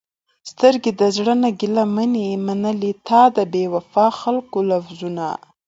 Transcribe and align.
سترګې 0.51 0.91
د 0.99 1.01
زړه 1.17 1.33
نه 1.43 1.49
ګېله 1.59 1.83
منې، 1.95 2.29
منلې 2.45 2.91
تا 3.07 3.21
د 3.35 3.37
بې 3.51 3.63
وفاء 3.73 4.11
خلکو 4.21 4.59
لوظونه 4.71 5.25